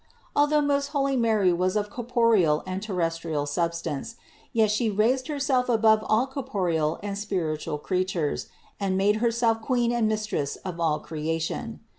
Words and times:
Although 0.35 0.61
most 0.63 0.87
holy 0.97 1.15
Mary 1.15 1.53
was 1.53 1.75
of 1.75 1.91
corporeal 1.91 2.63
and 2.65 2.81
terres 2.81 3.17
trial 3.19 3.45
substance, 3.45 4.15
yet 4.51 4.71
She 4.71 4.89
raised 4.89 5.27
Herself 5.27 5.69
above 5.69 5.99
all 6.09 6.25
corporeal 6.25 6.99
and 7.03 7.15
spiritual 7.15 7.77
creatures, 7.77 8.47
and 8.79 8.97
made 8.97 9.17
Herself 9.17 9.61
Queen 9.61 9.91
and 9.91 10.07
Mistress 10.07 10.55
of 10.65 10.79
all 10.79 10.97
creation. 11.01 11.81